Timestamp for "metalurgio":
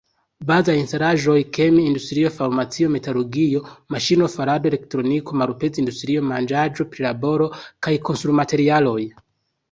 2.93-3.61